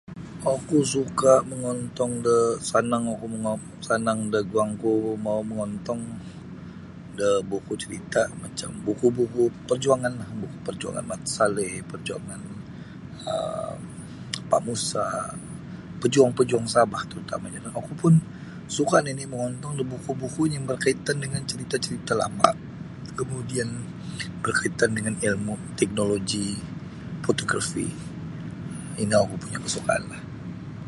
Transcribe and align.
Oku 0.55 0.77
suka 0.93 1.33
mongontong 1.49 2.13
da 2.27 2.37
sanang 2.69 3.05
oku 3.13 3.25
sanang 3.87 4.19
da 4.33 4.39
guangku 4.51 4.93
mau 5.25 5.41
mongontong 5.49 6.01
da 7.19 7.27
buku 7.49 7.73
carita 7.81 8.23
macam 8.43 8.69
buku 8.85 9.07
buku 9.17 9.43
perjuangan 9.69 10.13
Mat 11.09 11.21
Salleh 11.35 11.73
perjuangan 11.91 12.41
Pak 14.51 14.61
Musa 14.65 15.05
pejuang-pejuang 16.01 16.65
ulun 16.67 16.73
Sabah 16.75 17.01
terutamanyo. 17.09 17.59
Oku 17.81 17.93
pun 18.01 18.13
suka 18.77 18.97
nini 19.05 19.23
mongontong 19.33 19.73
da 19.79 19.83
buku-buku 19.93 20.41
yang 20.53 20.63
berkaitan 20.69 21.17
dengan 21.23 21.41
cara-cara 21.49 22.13
lama 22.25 22.51
kemudian 23.19 23.69
berkaitan 24.43 24.89
dengan 24.97 25.15
ilmu 25.27 25.55
teknoloji 25.79 26.47
kemahiran 26.57 26.69
fotografi 27.25 27.85
ino 29.01 29.17
oku 29.23 29.35
punya 29.45 29.59
kesukaanlah. 29.65 30.21